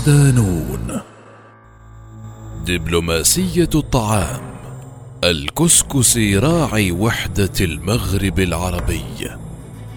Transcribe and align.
صدانون 0.00 1.00
دبلوماسية 2.66 3.68
الطعام 3.74 4.40
الكسكسي 5.24 6.38
راعي 6.38 6.92
وحدة 6.92 7.52
المغرب 7.60 8.40
العربي. 8.40 9.04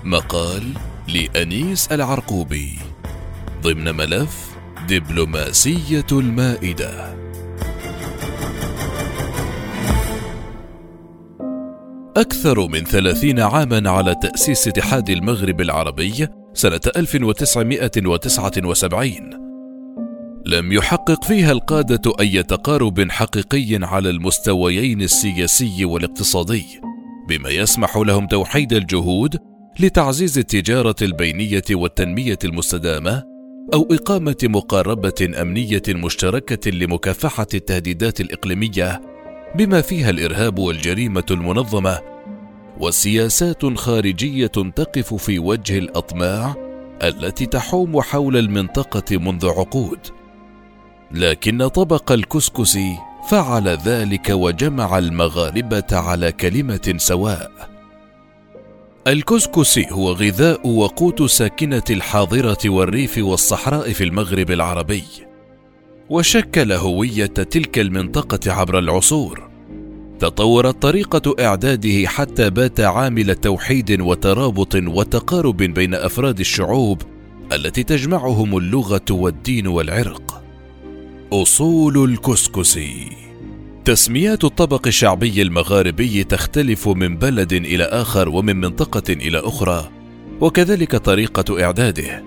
مقال 0.04 0.64
لأنيس 1.08 1.88
العرقوبي. 1.88 2.80
ضمن 3.62 3.96
ملف 3.96 4.50
دبلوماسية 4.90 6.08
المائدة. 6.12 7.16
أكثر 12.18 12.68
من 12.68 12.84
ثلاثين 12.84 13.40
عاما 13.40 13.90
على 13.90 14.16
تأسيس 14.22 14.68
اتحاد 14.68 15.10
المغرب 15.10 15.62
العربي 15.62 16.28
سنة 16.54 16.82
1979 16.96 19.33
لم 20.46 20.72
يحقق 20.72 21.24
فيها 21.24 21.52
القادة 21.52 22.14
أي 22.20 22.44
تقارب 22.44 23.12
حقيقي 23.12 23.80
على 23.82 24.10
المستويين 24.10 25.02
السياسي 25.02 25.86
والاقتصادي 25.86 26.66
بما 27.30 27.50
يسمح 27.50 27.98
لهم 27.98 28.28
توحيد 28.28 28.74
الجهود 28.74 29.38
لتعزيز 29.80 30.38
التجارة 30.38 30.96
البينية 31.02 31.64
والتنمية 31.72 32.40
المستدامة 32.44 33.24
أو 33.74 33.88
إقامة 33.92 34.38
مقاربة 34.44 35.42
أمنية 35.42 35.82
مشتركة 35.90 36.72
لمكافحة 36.72 37.48
التهديدات 37.54 38.22
الإقليمية 38.22 39.02
بما 39.56 39.82
فيها 39.82 40.10
الإرهاب 40.10 40.60
والجريمة 40.60 41.26
المنظمة 41.32 42.00
وسياسات 42.80 43.66
خارجية 43.66 44.48
تقف 44.48 45.14
في 45.14 45.40
وجه 45.40 45.78
الأطماع 45.78 46.56
التي 47.04 47.46
تحوم 47.46 48.02
حول 48.02 48.38
المنطقة 48.38 49.18
منذ 49.18 49.48
عقود. 49.48 50.23
لكن 51.14 51.68
طبق 51.68 52.12
الكسكسي 52.12 52.98
فعل 53.30 53.68
ذلك 53.68 54.30
وجمع 54.30 54.98
المغاربة 54.98 55.88
على 55.92 56.32
كلمة 56.32 56.94
سواء 56.98 57.52
الكسكسي 59.08 59.88
هو 59.92 60.12
غذاء 60.12 60.68
وقوت 60.68 61.24
ساكنة 61.24 61.84
الحاضرة 61.90 62.58
والريف 62.66 63.18
والصحراء 63.18 63.92
في 63.94 64.04
المغرب 64.04 64.52
العربي 64.52 65.04
وشكل 66.10 66.72
هوية 66.72 67.26
تلك 67.26 67.80
المنطقة 67.80 68.52
عبر 68.52 68.80
العصور 68.80 69.50
تطورت 70.20 70.82
طريقة 70.82 71.36
إعداده 71.40 72.08
حتى 72.08 72.50
بات 72.50 72.80
عامل 72.80 73.36
توحيد 73.36 74.02
وترابط 74.02 74.76
وتقارب 74.76 75.58
بين 75.58 75.94
أفراد 75.94 76.40
الشعوب 76.40 77.02
التي 77.54 77.84
تجمعهم 77.84 78.58
اللغة 78.58 79.06
والدين 79.12 79.68
والعرق. 79.68 80.33
أصول 81.34 82.10
الكسكسي. 82.10 83.08
تسميات 83.86 84.44
الطبق 84.44 84.88
الشعبي 84.88 85.42
المغاربي 85.42 86.24
تختلف 86.24 86.88
من 86.88 87.18
بلد 87.18 87.54
إلى 87.54 87.84
آخر 87.84 88.30
ومن 88.30 88.56
منطقة 88.56 89.14
إلى 89.14 89.40
أخرى، 89.40 89.90
وكذلك 90.42 90.96
طريقة 90.96 91.64
إعداده، 91.64 92.24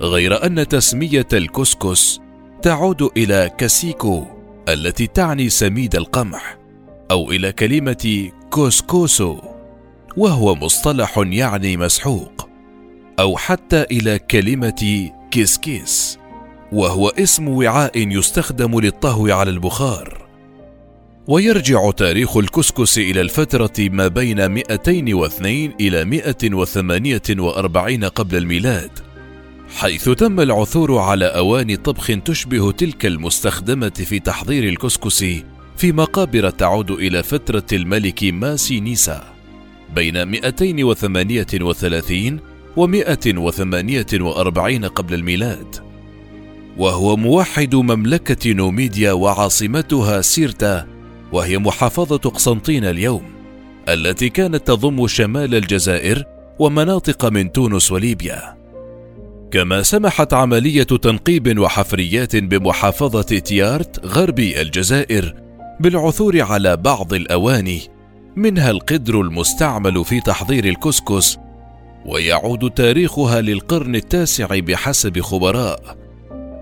غير 0.00 0.46
أن 0.46 0.68
تسمية 0.68 1.26
الكسكس 1.32 2.20
تعود 2.62 3.10
إلى 3.16 3.50
كاسيكو 3.58 4.24
التي 4.68 5.06
تعني 5.06 5.48
سميد 5.48 5.96
القمح، 5.96 6.58
أو 7.10 7.30
إلى 7.30 7.52
كلمة 7.52 8.30
كوسكوسو 8.50 9.38
وهو 10.16 10.54
مصطلح 10.54 11.18
يعني 11.18 11.76
مسحوق 11.76 12.48
أو 13.18 13.36
حتى 13.36 13.82
إلى 13.82 14.18
كلمة 14.18 15.10
كيسكيس 15.30 16.21
وهو 16.72 17.08
اسم 17.08 17.48
وعاء 17.48 17.98
يستخدم 17.98 18.80
للطهو 18.80 19.30
على 19.30 19.50
البخار. 19.50 20.22
ويرجع 21.28 21.90
تاريخ 21.90 22.36
الكسكس 22.36 22.98
إلى 22.98 23.20
الفترة 23.20 23.72
ما 23.78 24.08
بين 24.08 24.50
202 24.50 25.72
إلى 25.80 26.04
148 26.04 28.04
قبل 28.04 28.36
الميلاد 28.36 28.90
حيث 29.76 30.08
تم 30.08 30.40
العثور 30.40 30.98
على 30.98 31.24
أواني 31.24 31.76
طبخ 31.76 32.10
تشبه 32.24 32.72
تلك 32.72 33.06
المستخدمة 33.06 33.88
في 33.88 34.18
تحضير 34.18 34.68
الكسكس 34.68 35.24
في 35.76 35.92
مقابر 35.92 36.50
تعود 36.50 36.90
إلى 36.90 37.22
فترة 37.22 37.66
الملك 37.72 38.24
ماسي 38.24 38.80
نيسا 38.80 39.24
بين 39.94 40.28
238 40.28 42.40
و 42.76 42.86
148 42.86 44.84
قبل 44.84 45.14
الميلاد. 45.14 45.91
وهو 46.78 47.16
موحد 47.16 47.74
مملكة 47.74 48.52
نوميديا 48.52 49.12
وعاصمتها 49.12 50.20
سيرتا 50.20 50.86
وهي 51.32 51.58
محافظة 51.58 52.16
قسنطين 52.16 52.84
اليوم 52.84 53.22
التي 53.88 54.28
كانت 54.28 54.66
تضم 54.66 55.06
شمال 55.06 55.54
الجزائر 55.54 56.24
ومناطق 56.58 57.24
من 57.24 57.52
تونس 57.52 57.92
وليبيا. 57.92 58.56
كما 59.50 59.82
سمحت 59.82 60.34
عملية 60.34 60.82
تنقيب 60.82 61.58
وحفريات 61.58 62.36
بمحافظة 62.36 63.22
تيارت 63.22 64.06
غربي 64.06 64.62
الجزائر 64.62 65.34
بالعثور 65.80 66.42
على 66.42 66.76
بعض 66.76 67.14
الأواني 67.14 67.80
منها 68.36 68.70
القدر 68.70 69.20
المستعمل 69.20 70.04
في 70.04 70.20
تحضير 70.20 70.64
الكسكس 70.64 71.38
ويعود 72.06 72.70
تاريخها 72.70 73.40
للقرن 73.40 73.94
التاسع 73.94 74.46
بحسب 74.58 75.20
خبراء. 75.20 76.01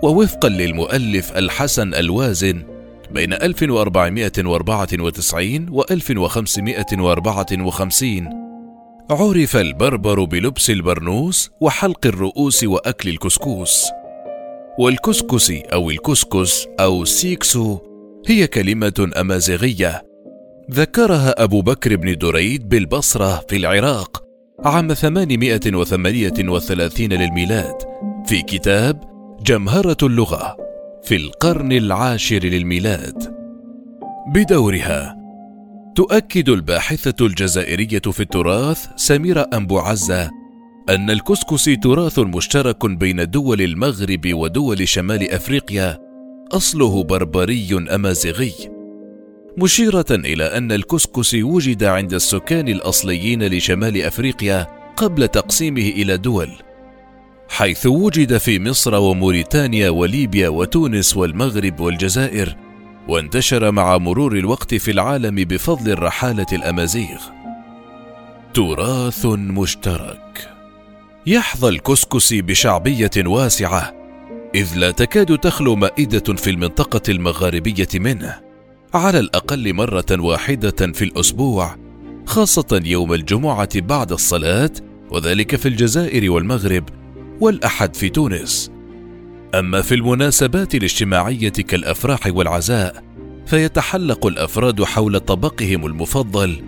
ووفقا 0.02 0.48
للمؤلف 0.48 1.36
الحسن 1.36 1.94
الوازن 1.94 2.62
بين 3.10 3.32
1494 3.32 5.68
و 5.70 5.82
1554 5.90 8.28
عرف 9.10 9.56
البربر 9.56 10.24
بلبس 10.24 10.70
البرنوس 10.70 11.50
وحلق 11.60 12.06
الرؤوس 12.06 12.64
وأكل 12.64 13.08
الكسكس. 13.08 13.86
والكسكس 14.78 15.50
أو 15.50 15.90
الكسكس 15.90 16.66
أو 16.80 17.04
سيكسو 17.04 17.78
هي 18.26 18.46
كلمة 18.46 19.10
أمازيغية 19.16 20.02
ذكرها 20.70 21.44
أبو 21.44 21.62
بكر 21.62 21.96
بن 21.96 22.18
دريد 22.18 22.68
بالبصرة 22.68 23.44
في 23.48 23.56
العراق 23.56 24.22
عام 24.64 24.94
838 24.94 27.12
للميلاد 27.12 27.74
في 28.26 28.42
كتاب 28.42 29.09
جمهرة 29.42 29.96
اللغة 30.02 30.56
في 31.02 31.16
القرن 31.16 31.72
العاشر 31.72 32.38
للميلاد. 32.38 33.34
بدورها 34.34 35.16
تؤكد 35.96 36.48
الباحثة 36.48 37.26
الجزائرية 37.26 38.00
في 38.00 38.20
التراث 38.20 38.86
سميرة 38.96 39.46
أنبو 39.54 39.78
عزة 39.78 40.30
أن 40.88 41.10
الكسكس 41.10 41.64
تراث 41.64 42.18
مشترك 42.18 42.86
بين 42.86 43.30
دول 43.30 43.62
المغرب 43.62 44.34
ودول 44.34 44.88
شمال 44.88 45.30
أفريقيا 45.30 45.98
أصله 46.52 47.04
بربري 47.04 47.86
أمازيغي 47.94 48.52
مشيرة 49.58 50.06
إلى 50.10 50.44
أن 50.44 50.72
الكسكس 50.72 51.34
وجد 51.34 51.84
عند 51.84 52.14
السكان 52.14 52.68
الأصليين 52.68 53.42
لشمال 53.42 54.02
أفريقيا 54.02 54.66
قبل 54.96 55.28
تقسيمه 55.28 55.88
إلى 55.88 56.16
دول. 56.16 56.69
حيث 57.50 57.86
وجد 57.86 58.36
في 58.36 58.60
مصر 58.60 58.94
وموريتانيا 58.94 59.90
وليبيا 59.90 60.48
وتونس 60.48 61.16
والمغرب 61.16 61.80
والجزائر 61.80 62.56
وانتشر 63.08 63.70
مع 63.70 63.98
مرور 63.98 64.36
الوقت 64.36 64.74
في 64.74 64.90
العالم 64.90 65.34
بفضل 65.34 65.90
الرحالة 65.90 66.46
الأمازيغ. 66.52 67.18
تراث 68.54 69.26
مشترك. 69.26 70.48
يحظى 71.26 71.68
الكسكس 71.68 72.34
بشعبية 72.34 73.10
واسعة 73.16 73.94
إذ 74.54 74.76
لا 74.76 74.90
تكاد 74.90 75.38
تخلو 75.38 75.76
مائدة 75.76 76.34
في 76.34 76.50
المنطقة 76.50 77.02
المغاربية 77.08 77.88
منه. 77.94 78.40
على 78.94 79.18
الأقل 79.18 79.74
مرة 79.74 80.06
واحدة 80.10 80.92
في 80.92 81.04
الأسبوع 81.04 81.76
خاصة 82.26 82.80
يوم 82.84 83.12
الجمعة 83.12 83.80
بعد 83.80 84.12
الصلاة 84.12 84.70
وذلك 85.10 85.56
في 85.56 85.68
الجزائر 85.68 86.30
والمغرب 86.30 86.99
والأحد 87.40 87.96
في 87.96 88.08
تونس. 88.08 88.70
أما 89.54 89.82
في 89.82 89.94
المناسبات 89.94 90.74
الاجتماعية 90.74 91.48
كالأفراح 91.48 92.26
والعزاء 92.26 93.04
فيتحلق 93.46 94.26
الأفراد 94.26 94.84
حول 94.84 95.20
طبقهم 95.20 95.86
المفضل 95.86 96.62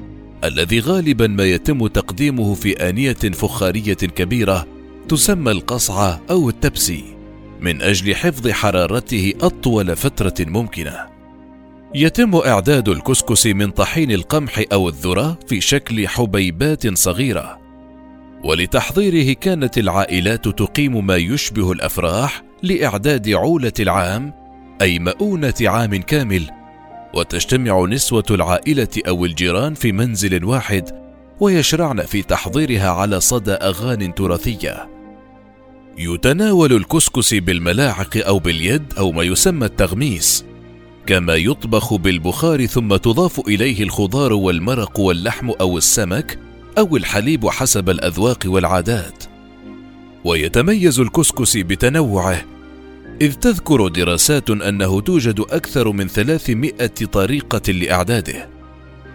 الذي 0.44 0.80
غالبا 0.80 1.26
ما 1.26 1.44
يتم 1.44 1.86
تقديمه 1.86 2.54
في 2.54 2.72
آنية 2.88 3.12
فخارية 3.12 3.94
كبيرة 3.94 4.66
تسمى 5.08 5.50
القصعة 5.50 6.20
أو 6.30 6.48
التبسي 6.48 7.04
من 7.60 7.82
أجل 7.82 8.14
حفظ 8.14 8.48
حرارته 8.48 9.32
أطول 9.40 9.96
فترة 9.96 10.34
ممكنة. 10.40 11.06
يتم 11.94 12.36
إعداد 12.36 12.88
الكسكس 12.88 13.46
من 13.46 13.70
طحين 13.70 14.12
القمح 14.12 14.64
أو 14.72 14.88
الذرة 14.88 15.38
في 15.46 15.60
شكل 15.60 16.08
حبيبات 16.08 16.98
صغيرة. 16.98 17.61
ولتحضيره 18.44 19.32
كانت 19.32 19.78
العائلات 19.78 20.48
تقيم 20.48 21.06
ما 21.06 21.16
يشبه 21.16 21.72
الأفراح 21.72 22.42
لإعداد 22.62 23.30
عولة 23.30 23.72
العام 23.80 24.34
أي 24.82 24.98
مؤونة 24.98 25.54
عام 25.60 25.96
كامل 25.96 26.50
وتجتمع 27.14 27.84
نسوة 27.84 28.24
العائلة 28.30 28.88
أو 29.08 29.24
الجيران 29.24 29.74
في 29.74 29.92
منزل 29.92 30.44
واحد 30.44 31.02
ويشرعن 31.40 32.02
في 32.02 32.22
تحضيرها 32.22 32.90
على 32.90 33.20
صدى 33.20 33.52
أغان 33.52 34.14
تراثية. 34.14 34.88
يتناول 35.98 36.72
الكسكس 36.72 37.34
بالملاعق 37.34 38.26
أو 38.26 38.38
باليد 38.38 38.92
أو 38.98 39.12
ما 39.12 39.22
يسمى 39.22 39.66
التغميس 39.66 40.44
كما 41.06 41.34
يطبخ 41.34 41.94
بالبخار 41.94 42.66
ثم 42.66 42.96
تضاف 42.96 43.40
إليه 43.48 43.82
الخضار 43.82 44.32
والمرق 44.32 45.00
واللحم 45.00 45.50
أو 45.50 45.78
السمك 45.78 46.38
أو 46.78 46.96
الحليب 46.96 47.48
حسب 47.48 47.90
الأذواق 47.90 48.38
والعادات. 48.46 49.24
ويتميز 50.24 51.00
الكسكس 51.00 51.56
بتنوعه 51.56 52.44
إذ 53.20 53.32
تذكر 53.32 53.88
دراسات 53.88 54.50
أنه 54.50 55.00
توجد 55.00 55.40
أكثر 55.40 55.92
من 55.92 56.08
300 56.08 56.72
طريقة 57.12 57.72
لإعداده. 57.72 58.48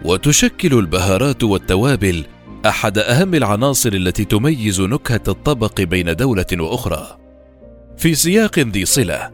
وتشكل 0.06 0.74
البهارات 0.74 1.44
والتوابل 1.44 2.26
أحد 2.66 2.98
أهم 2.98 3.36
العناصر 3.36 3.94
التي 3.94 4.26
تميز 4.26 4.82
نكهة 4.82 5.24
الطبق 5.28 5.82
بين 5.82 6.16
دولة 6.16 6.46
وأخرى. 6.54 7.18
في 7.98 8.16
سياق 8.16 8.60
ذي 8.60 8.86
صلة 8.86 9.32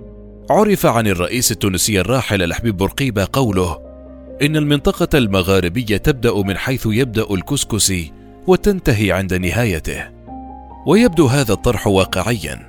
عرف 0.49 0.85
عن 0.85 1.07
الرئيس 1.07 1.51
التونسي 1.51 1.99
الراحل 1.99 2.43
الحبيب 2.43 2.77
بورقيبة 2.77 3.27
قوله 3.33 3.82
إن 4.43 4.55
المنطقة 4.55 5.17
المغاربية 5.17 5.97
تبدأ 5.97 6.33
من 6.33 6.57
حيث 6.57 6.87
يبدأ 6.91 7.33
الكسكسي 7.33 8.11
وتنتهي 8.47 9.11
عند 9.11 9.33
نهايته. 9.33 10.09
ويبدو 10.87 11.25
هذا 11.25 11.53
الطرح 11.53 11.87
واقعيا. 11.87 12.67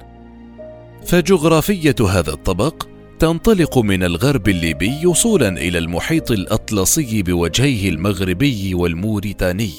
فجغرافية 1.07 1.95
هذا 2.09 2.33
الطبق 2.33 2.87
تنطلق 3.19 3.79
من 3.79 4.03
الغرب 4.03 4.49
الليبي 4.49 5.07
وصولا 5.07 5.49
إلى 5.49 5.79
المحيط 5.79 6.31
الأطلسي 6.31 7.23
بوجهيه 7.23 7.89
المغربي 7.89 8.75
والموريتاني. 8.75 9.75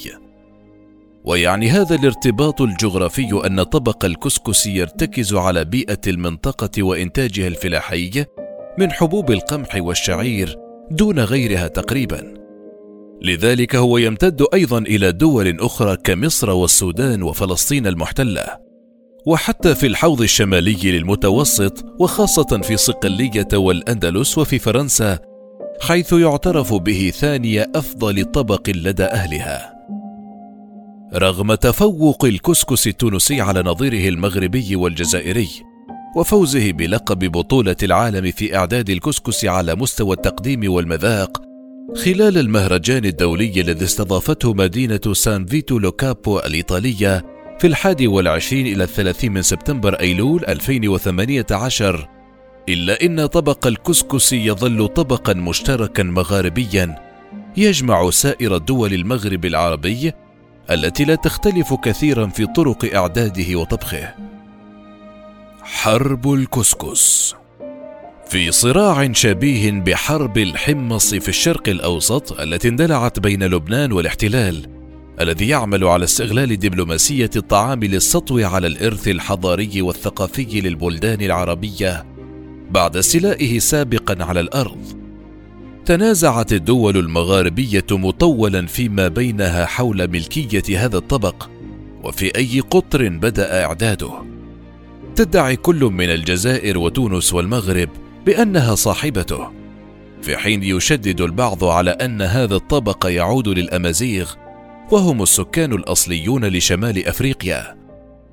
ويعني 1.24 1.70
هذا 1.70 1.94
الارتباط 1.96 2.62
الجغرافي 2.62 3.40
أن 3.46 3.62
طبق 3.62 4.04
الكسكس 4.04 4.66
يرتكز 4.66 5.34
على 5.34 5.64
بيئة 5.64 6.00
المنطقة 6.06 6.82
وإنتاجها 6.82 7.46
الفلاحي 7.46 8.24
من 8.78 8.92
حبوب 8.92 9.30
القمح 9.30 9.76
والشعير 9.76 10.65
دون 10.90 11.20
غيرها 11.20 11.68
تقريبا 11.68 12.34
لذلك 13.22 13.76
هو 13.76 13.98
يمتد 13.98 14.46
أيضا 14.54 14.78
إلى 14.78 15.12
دول 15.12 15.60
أخرى 15.60 15.96
كمصر 15.96 16.50
والسودان 16.50 17.22
وفلسطين 17.22 17.86
المحتلة 17.86 18.44
وحتى 19.26 19.74
في 19.74 19.86
الحوض 19.86 20.22
الشمالي 20.22 20.92
للمتوسط 20.92 21.84
وخاصة 22.00 22.60
في 22.62 22.76
صقلية 22.76 23.48
والأندلس 23.54 24.38
وفي 24.38 24.58
فرنسا 24.58 25.18
حيث 25.80 26.12
يعترف 26.12 26.74
به 26.74 27.12
ثاني 27.14 27.62
أفضل 27.62 28.24
طبق 28.24 28.70
لدى 28.70 29.04
أهلها. 29.04 29.72
رغم 31.14 31.54
تفوق 31.54 32.24
الكسكس 32.24 32.86
التونسي 32.86 33.40
على 33.40 33.62
نظيره 33.62 34.08
المغربي 34.08 34.76
والجزائري 34.76 35.48
وفوزه 36.16 36.72
بلقب 36.72 37.18
بطولة 37.18 37.76
العالم 37.82 38.30
في 38.30 38.56
إعداد 38.56 38.90
الكسكس 38.90 39.44
على 39.44 39.74
مستوى 39.74 40.16
التقديم 40.16 40.72
والمذاق 40.72 41.42
خلال 42.04 42.38
المهرجان 42.38 43.04
الدولي 43.04 43.60
الذي 43.60 43.84
استضافته 43.84 44.54
مدينة 44.54 45.00
سان 45.12 45.46
فيتو 45.46 45.78
لوكابو 45.78 46.38
الإيطالية 46.38 47.24
في 47.58 47.66
الحادي 47.66 48.06
والعشرين 48.06 48.66
إلى 48.66 48.84
الثلاثين 48.84 49.32
من 49.32 49.42
سبتمبر 49.42 49.94
أيلول 50.00 50.44
2018 50.44 52.08
إلا 52.68 53.02
إن 53.02 53.26
طبق 53.26 53.66
الكسكس 53.66 54.32
يظل 54.32 54.88
طبقا 54.88 55.32
مشتركا 55.34 56.02
مغاربيا 56.02 56.96
يجمع 57.56 58.10
سائر 58.10 58.58
دول 58.58 58.94
المغرب 58.94 59.44
العربي 59.44 60.12
التي 60.70 61.04
لا 61.04 61.14
تختلف 61.14 61.74
كثيرا 61.74 62.26
في 62.26 62.46
طرق 62.46 62.94
إعداده 62.94 63.58
وطبخه. 63.58 64.25
حرب 65.68 66.32
الكسكس. 66.32 67.34
في 68.28 68.52
صراع 68.52 69.12
شبيه 69.12 69.70
بحرب 69.72 70.38
الحمص 70.38 71.14
في 71.14 71.28
الشرق 71.28 71.68
الأوسط 71.68 72.40
التي 72.40 72.68
اندلعت 72.68 73.20
بين 73.20 73.44
لبنان 73.44 73.92
والاحتلال 73.92 74.66
الذي 75.20 75.48
يعمل 75.48 75.84
على 75.84 76.04
استغلال 76.04 76.58
دبلوماسية 76.58 77.30
الطعام 77.36 77.84
للسطو 77.84 78.38
على 78.38 78.66
الإرث 78.66 79.08
الحضاري 79.08 79.82
والثقافي 79.82 80.60
للبلدان 80.60 81.20
العربية 81.20 82.06
بعد 82.70 82.96
استيلائه 82.96 83.58
سابقا 83.58 84.24
على 84.24 84.40
الأرض. 84.40 84.84
تنازعت 85.84 86.52
الدول 86.52 86.96
المغاربية 86.96 87.86
مطولا 87.90 88.66
فيما 88.66 89.08
بينها 89.08 89.66
حول 89.66 90.10
ملكية 90.10 90.84
هذا 90.84 90.96
الطبق 90.96 91.48
وفي 92.04 92.36
أي 92.36 92.60
قطر 92.60 93.08
بدأ 93.08 93.64
إعداده. 93.64 94.35
تدعي 95.16 95.56
كل 95.56 95.84
من 95.84 96.10
الجزائر 96.10 96.78
وتونس 96.78 97.32
والمغرب 97.32 97.88
بأنها 98.26 98.74
صاحبته. 98.74 99.52
في 100.22 100.36
حين 100.36 100.62
يشدد 100.62 101.20
البعض 101.20 101.64
على 101.64 101.90
أن 101.90 102.22
هذا 102.22 102.56
الطبق 102.56 103.06
يعود 103.06 103.48
للأمازيغ 103.48 104.32
وهم 104.90 105.22
السكان 105.22 105.72
الأصليون 105.72 106.44
لشمال 106.44 107.06
أفريقيا. 107.06 107.76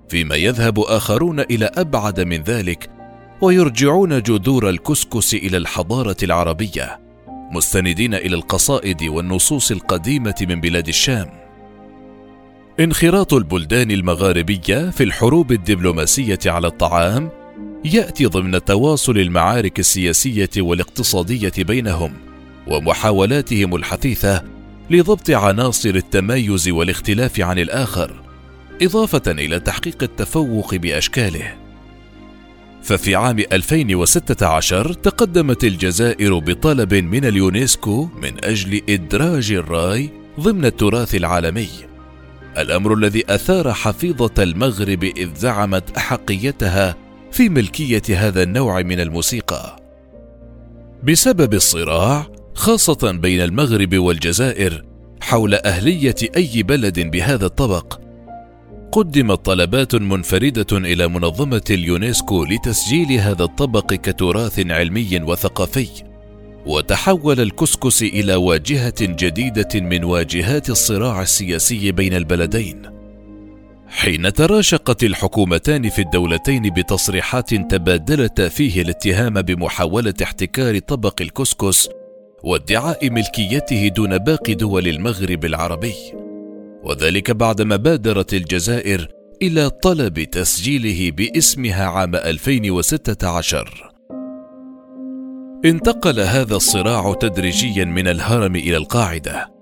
فيما 0.10 0.36
يذهب 0.36 0.80
آخرون 0.80 1.40
إلى 1.40 1.66
أبعد 1.66 2.20
من 2.20 2.44
ذلك 2.44 2.90
ويرجعون 3.42 4.22
جذور 4.22 4.70
الكسكس 4.70 5.34
إلى 5.34 5.58
الحضارة 5.58 6.18
العربية 6.24 7.00
مستندين 7.52 8.14
إلى 8.14 8.36
القصائد 8.36 9.04
والنصوص 9.04 9.72
القديمة 9.72 10.46
من 10.50 10.62
بلاد 10.62 10.88
الشام. 10.88 11.43
انخراط 12.80 13.34
البلدان 13.34 13.92
المغاربية 13.92 14.90
في 14.90 15.04
الحروب 15.04 15.52
الدبلوماسية 15.52 16.40
على 16.46 16.68
الطعام 16.68 17.30
يأتي 17.86 18.26
ضمن 18.26 18.66
تواصل 18.66 19.18
المعارك 19.18 19.80
السياسية 19.80 20.50
والاقتصادية 20.58 21.52
بينهم 21.58 22.14
ومحاولاتهم 22.68 23.76
الحثيثة 23.76 24.44
لضبط 24.90 25.30
عناصر 25.30 25.90
التميز 25.90 26.70
والاختلاف 26.70 27.40
عن 27.40 27.60
الآخر 27.60 28.24
إضافة 28.82 29.32
إلى 29.32 29.60
تحقيق 29.60 30.04
التفوق 30.04 30.76
بأشكاله. 30.76 31.56
ففي 32.84 33.16
عام 33.16 33.40
2016 33.40 34.94
تقدمت 34.94 35.64
الجزائر 35.64 36.40
بطلب 36.40 36.94
من 36.94 37.26
اليونسكو 37.26 38.10
من 38.22 38.46
أجل 38.46 38.82
إدراج 38.90 39.52
الرأي 39.52 40.10
ضمن 40.40 40.66
التراث 40.66 41.16
العالمي. 41.16 41.93
الأمر 42.58 42.94
الذي 42.94 43.24
أثار 43.30 43.74
حفيظة 43.74 44.44
المغرب 44.44 45.04
إذ 45.04 45.36
زعمت 45.36 45.98
أحقيتها 45.98 46.96
في 47.32 47.50
ملكية 47.50 48.02
هذا 48.10 48.44
النوع 48.44 48.82
من 48.82 49.00
الموسيقى 49.00 49.84
بسبب 51.04 51.54
الصراع 51.54 52.28
خاصة 52.54 53.12
بين 53.12 53.42
المغرب 53.42 53.98
والجزائر 53.98 54.84
حول 55.22 55.54
أهلية 55.54 56.16
أي 56.38 56.64
بلد 56.64 57.00
بهذا 57.00 57.46
الطبق. 57.46 58.00
قدمت 58.92 59.46
طلبات 59.46 59.96
منفردة 59.96 60.78
إلى 60.78 61.08
منظمة 61.08 61.64
اليونسكو 61.70 62.44
لتسجيل 62.44 63.12
هذا 63.12 63.44
الطبق 63.44 63.94
كتراث 63.94 64.60
علمي 64.60 65.22
وثقافي. 65.22 66.13
وتحول 66.66 67.40
الكسكس 67.40 68.04
إلى 68.04 68.36
واجهة 68.36 68.94
جديدة 69.02 69.70
من 69.76 70.04
واجهات 70.04 70.70
الصراع 70.70 71.22
السياسي 71.22 71.92
بين 71.92 72.14
البلدين. 72.14 72.82
حين 73.88 74.34
تراشقت 74.34 75.04
الحكومتان 75.04 75.90
في 75.90 76.02
الدولتين 76.02 76.70
بتصريحات 76.70 77.54
تبادلتا 77.54 78.50
فيه 78.50 78.82
الاتهام 78.82 79.42
بمحاولة 79.42 80.14
احتكار 80.24 80.80
طبق 80.80 81.22
الكسكس 81.22 81.90
وادعاء 82.44 83.10
ملكيته 83.10 83.88
دون 83.88 84.18
باقي 84.18 84.54
دول 84.54 84.88
المغرب 84.88 85.46
العربي 85.46 85.94
وذلك 86.84 87.32
بعدما 87.32 87.76
بادرت 87.76 88.34
الجزائر 88.34 89.08
إلى 89.42 89.70
طلب 89.70 90.24
تسجيله 90.24 91.12
باسمها 91.12 91.86
عام 91.86 92.16
2016 92.16 93.93
انتقل 95.66 96.20
هذا 96.20 96.56
الصراع 96.56 97.14
تدريجيا 97.14 97.86
من 97.86 98.08
الهرم 98.08 98.56
إلى 98.56 98.78
القاعدة 98.78 99.54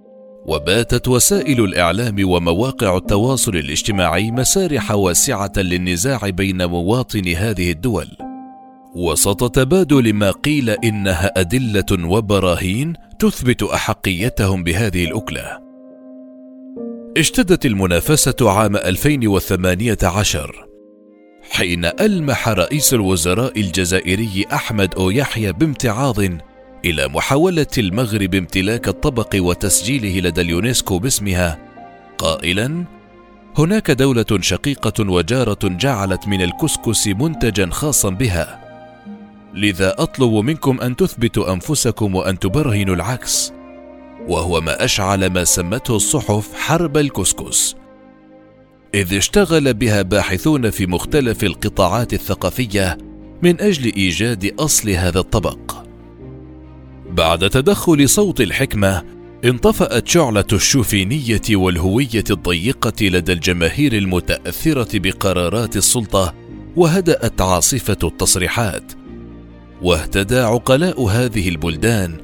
وباتت 0.46 1.08
وسائل 1.08 1.64
الإعلام 1.64 2.16
ومواقع 2.24 2.98
التواصل 2.98 3.56
الاجتماعي 3.56 4.32
مسارح 4.32 4.92
واسعة 4.92 5.52
للنزاع 5.58 6.30
بين 6.30 6.66
مواطني 6.66 7.36
هذه 7.36 7.72
الدول. 7.72 8.08
وسط 8.96 9.52
تبادل 9.52 10.14
ما 10.14 10.32
قيل 10.32 10.70
إنها 10.70 11.40
أدلة 11.40 12.08
وبراهين 12.08 12.94
تثبت 13.20 13.64
أحقيتهم 13.64 14.64
بهذه 14.64 15.06
الأكلة. 15.06 15.60
اشتدت 17.18 17.66
المنافسة 17.66 18.52
عام 18.52 18.76
2018 18.76 20.71
حين 21.52 21.86
ألمح 21.86 22.50
رئيس 22.50 22.94
الوزراء 22.94 23.60
الجزائري 23.60 24.46
أحمد 24.54 24.96
أو 24.96 25.10
يحيى 25.10 25.54
بامتعاض 25.54 26.20
إلى 26.86 27.08
محاولة 27.08 27.68
المغرب 27.78 28.36
امتلاك 28.36 28.88
الطبق 28.88 29.36
وتسجيله 29.36 30.20
لدى 30.20 30.42
اليونسكو 30.42 31.00
باسمها. 31.00 31.60
قائلا 32.18 32.86
هناك 33.58 33.92
دولة 33.92 34.26
شقيقة 34.40 35.12
وجارة 35.12 35.60
جعلت 35.64 36.28
من 36.28 36.42
الكسكس 36.42 37.08
منتجا 37.08 37.70
خاصا 37.72 38.10
بها. 38.10 38.62
لذا 39.54 39.96
أطلب 39.98 40.34
منكم 40.34 40.82
أن 40.82 40.96
تثبتوا 40.96 41.54
أنفسكم 41.54 42.16
وأن 42.16 42.40
تبرهنوا 42.40 42.96
العكس 42.96 43.54
وهو 44.28 44.62
ما 44.62 44.86
أشعل 44.86 45.30
ما 45.30 45.44
سمته 45.44 45.96
الصحف 45.96 46.54
حرب 46.56 46.98
الكسكس. 46.98 47.81
إذ 48.94 49.14
اشتغل 49.14 49.74
بها 49.74 50.02
باحثون 50.02 50.70
في 50.70 50.88
مختلف 50.88 51.44
القطاعات 51.44 52.14
الثقافية 52.14 52.98
من 53.44 53.62
أجل 53.62 53.94
إيجاد 53.94 54.54
أصل 54.60 54.90
هذا 54.90 55.20
الطبق. 55.20 55.84
بعد 57.12 57.50
تدخل 57.50 58.10
صوت 58.10 58.42
الحكمة، 58.42 59.04
انطفأت 59.46 60.08
شعلة 60.08 60.46
الشوفينية 60.54 61.42
والهوية 61.52 62.24
الضيقة 62.30 63.06
لدى 63.06 63.34
الجماهير 63.34 63.94
المتأثرة 63.94 65.00
بقرارات 65.00 65.78
السلطة، 65.78 66.34
وهدأت 66.76 67.42
عاصفة 67.42 67.98
التصريحات. 68.04 68.92
واهتدى 69.82 70.40
عقلاء 70.40 71.04
هذه 71.04 71.50
البلدان 71.50 72.18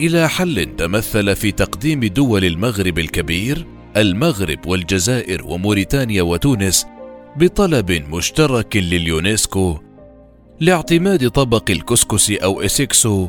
إلى 0.00 0.28
حل 0.28 0.76
تمثل 0.76 1.36
في 1.36 1.52
تقديم 1.52 2.00
دول 2.00 2.44
المغرب 2.44 2.98
الكبير 2.98 3.66
المغرب 3.96 4.66
والجزائر 4.66 5.46
وموريتانيا 5.46 6.22
وتونس 6.22 6.86
بطلب 7.36 7.92
مشترك 7.92 8.76
لليونسكو 8.76 9.78
لاعتماد 10.60 11.30
طبق 11.30 11.70
الكسكس 11.70 12.30
أو 12.30 12.60
اسكسو 12.60 13.28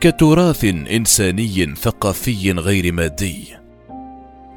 كتراث 0.00 0.64
إنساني 0.64 1.74
ثقافي 1.74 2.52
غير 2.52 2.92
مادي. 2.92 3.44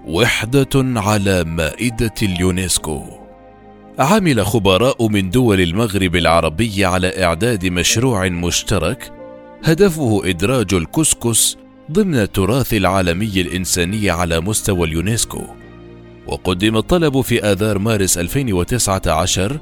وحدة 0.05 0.69
على 0.75 1.43
مائدة 1.43 2.13
اليونسكو. 2.23 3.03
عمل 3.99 4.45
خبراء 4.45 5.07
من 5.07 5.29
دول 5.29 5.61
المغرب 5.61 6.15
العربي 6.15 6.85
على 6.85 7.23
إعداد 7.23 7.65
مشروع 7.65 8.27
مشترك 8.27 9.11
هدفه 9.63 10.21
إدراج 10.25 10.73
الكسكس 10.73 11.57
ضمن 11.91 12.15
التراث 12.15 12.73
العالمي 12.73 13.41
الإنساني 13.41 14.09
على 14.09 14.39
مستوى 14.39 14.87
اليونسكو 14.87 15.43
وقدم 16.27 16.77
الطلب 16.77 17.21
في 17.21 17.43
آذار 17.43 17.79
مارس 17.79 18.17
2019 18.17 19.59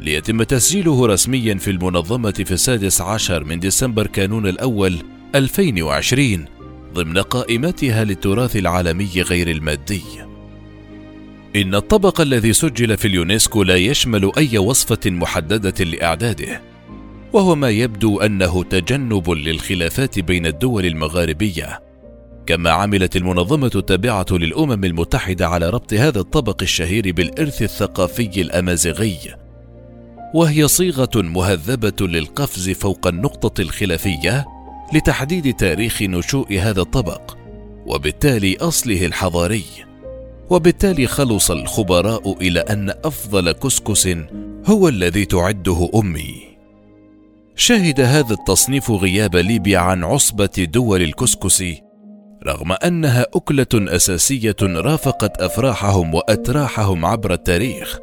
ليتم 0.00 0.42
تسجيله 0.42 1.06
رسميا 1.06 1.54
في 1.54 1.70
المنظمة 1.70 2.30
في 2.32 2.52
السادس 2.52 3.00
عشر 3.00 3.44
من 3.44 3.60
ديسمبر 3.60 4.06
كانون 4.06 4.46
الأول 4.46 4.96
2020 5.34 6.44
ضمن 6.94 7.18
قائمتها 7.18 8.04
للتراث 8.04 8.56
العالمي 8.56 9.22
غير 9.22 9.50
المادي. 9.50 10.02
إن 11.56 11.74
الطبق 11.74 12.20
الذي 12.20 12.52
سجل 12.52 12.96
في 12.96 13.08
اليونسكو 13.08 13.62
لا 13.62 13.76
يشمل 13.76 14.32
أي 14.38 14.58
وصفة 14.58 15.10
محددة 15.10 15.84
لإعداده، 15.84 16.69
وهو 17.32 17.54
ما 17.54 17.70
يبدو 17.70 18.20
أنه 18.20 18.64
تجنب 18.64 19.30
للخلافات 19.30 20.18
بين 20.18 20.46
الدول 20.46 20.86
المغاربية. 20.86 21.80
كما 22.46 22.70
عملت 22.70 23.16
المنظمة 23.16 23.70
التابعة 23.74 24.26
للأمم 24.30 24.84
المتحدة 24.84 25.48
على 25.48 25.70
ربط 25.70 25.94
هذا 25.94 26.20
الطبق 26.20 26.62
الشهير 26.62 27.12
بالإرث 27.12 27.62
الثقافي 27.62 28.40
الأمازيغي. 28.40 29.18
وهي 30.34 30.68
صيغة 30.68 31.10
مهذبة 31.16 32.06
للقفز 32.06 32.70
فوق 32.70 33.06
النقطة 33.06 33.60
الخلافية 33.60 34.46
لتحديد 34.94 35.54
تاريخ 35.54 36.02
نشوء 36.02 36.58
هذا 36.58 36.80
الطبق 36.80 37.36
وبالتالي 37.86 38.56
أصله 38.56 39.06
الحضاري. 39.06 39.64
وبالتالي 40.50 41.06
خلص 41.06 41.50
الخبراء 41.50 42.36
إلى 42.40 42.60
أن 42.60 42.94
أفضل 43.04 43.52
كسكس 43.52 44.08
هو 44.66 44.88
الذي 44.88 45.24
تعده 45.24 45.90
أمي. 45.94 46.49
شهد 47.60 48.00
هذا 48.00 48.34
التصنيف 48.34 48.90
غياب 48.90 49.36
ليبيا 49.36 49.78
عن 49.78 50.04
عصبة 50.04 50.66
دول 50.72 51.02
الكسكس 51.02 51.64
رغم 52.46 52.72
أنها 52.72 53.26
أكلة 53.34 53.66
أساسية 53.74 54.56
رافقت 54.62 55.42
أفراحهم 55.42 56.14
وأتراحهم 56.14 57.04
عبر 57.04 57.32
التاريخ. 57.32 57.98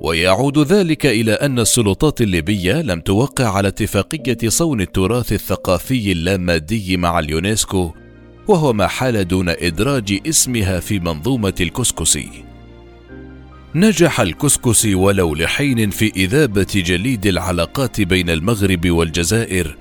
ويعود 0.00 0.58
ذلك 0.58 1.06
إلى 1.06 1.32
أن 1.32 1.58
السلطات 1.58 2.20
الليبية 2.20 2.82
لم 2.82 3.00
توقع 3.00 3.48
على 3.48 3.68
اتفاقية 3.68 4.48
صون 4.48 4.80
التراث 4.80 5.32
الثقافي 5.32 6.12
اللامادي 6.12 6.96
مع 6.96 7.18
اليونسكو 7.18 7.90
وهو 8.48 8.72
ما 8.72 8.86
حال 8.86 9.28
دون 9.28 9.48
إدراج 9.48 10.20
اسمها 10.26 10.80
في 10.80 10.98
منظومة 10.98 11.54
الكسكسي. 11.60 12.51
نجح 13.74 14.20
الكسكسي 14.20 14.94
ولو 14.94 15.34
لحين 15.34 15.90
في 15.90 16.12
إذابة 16.16 16.66
جليد 16.74 17.26
العلاقات 17.26 18.00
بين 18.00 18.30
المغرب 18.30 18.90
والجزائر. 18.90 19.76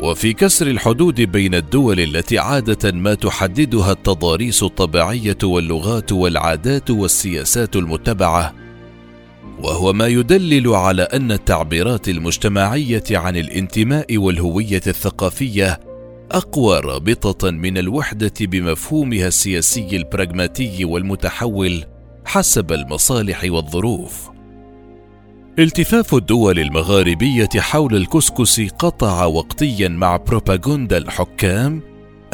وفي 0.00 0.32
كسر 0.32 0.66
الحدود 0.66 1.20
بين 1.20 1.54
الدول 1.54 2.00
التي 2.00 2.38
عادة 2.38 2.92
ما 2.92 3.14
تحددها 3.14 3.92
التضاريس 3.92 4.62
الطبيعية 4.62 5.38
واللغات 5.42 6.12
والعادات 6.12 6.90
والسياسات 6.90 7.76
المتبعة. 7.76 8.54
وهو 9.58 9.92
ما 9.92 10.06
يدلل 10.06 10.68
على 10.68 11.02
أن 11.02 11.32
التعبيرات 11.32 12.08
المجتمعية 12.08 13.04
عن 13.10 13.36
الانتماء 13.36 14.16
والهوية 14.16 14.82
الثقافية 14.86 15.80
أقوى 16.30 16.80
رابطة 16.80 17.50
من 17.50 17.78
الوحدة 17.78 18.34
بمفهومها 18.40 19.28
السياسي 19.28 19.96
البراغماتي 19.96 20.84
والمتحول. 20.84 21.91
حسب 22.24 22.72
المصالح 22.72 23.44
والظروف. 23.44 24.30
التفاف 25.58 26.14
الدول 26.14 26.58
المغاربية 26.58 27.48
حول 27.56 27.96
الكسكس 27.96 28.60
قطع 28.60 29.24
وقتيا 29.24 29.88
مع 29.88 30.16
بروباغندا 30.16 30.98
الحكام 30.98 31.82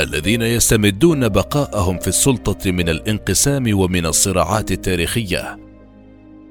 الذين 0.00 0.42
يستمدون 0.42 1.28
بقاءهم 1.28 1.98
في 1.98 2.08
السلطة 2.08 2.70
من 2.70 2.88
الانقسام 2.88 3.78
ومن 3.78 4.06
الصراعات 4.06 4.72
التاريخية. 4.72 5.58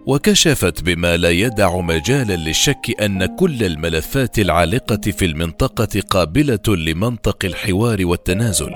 وكشفت 0.05 0.83
بما 0.83 1.17
لا 1.17 1.29
يدع 1.29 1.77
مجالا 1.79 2.35
للشك 2.35 3.01
أن 3.01 3.25
كل 3.25 3.63
الملفات 3.63 4.39
العالقة 4.39 5.11
في 5.11 5.25
المنطقة 5.25 6.01
قابلة 6.09 6.59
لمنطق 6.67 7.45
الحوار 7.45 8.05
والتنازل. 8.05 8.71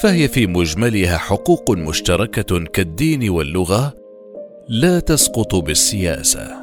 فهي 0.00 0.28
في 0.28 0.46
مجملها 0.46 1.18
حقوق 1.18 1.70
مشتركة 1.70 2.64
كالدين 2.64 3.30
واللغة 3.30 3.94
لا 4.68 5.00
تسقط 5.00 5.54
بالسياسة. 5.54 6.61